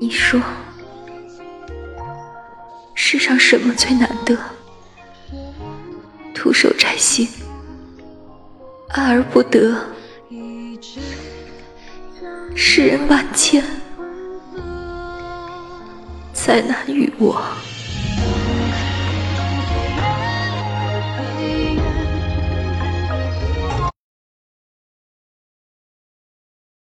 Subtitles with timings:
[0.00, 0.40] 你说，
[2.94, 4.36] 世上什么最难得？
[6.34, 7.26] 徒手摘星，
[8.88, 9.76] 爱而不得，
[12.54, 13.64] 世人万千，
[16.32, 17.42] 再难与我。